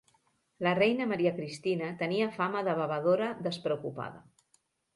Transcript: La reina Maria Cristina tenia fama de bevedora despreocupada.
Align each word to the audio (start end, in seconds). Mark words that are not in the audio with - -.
La 0.67 0.71
reina 0.79 1.05
Maria 1.11 1.33
Cristina 1.41 1.91
tenia 2.01 2.31
fama 2.39 2.65
de 2.71 2.75
bevedora 2.81 3.31
despreocupada. 3.51 4.27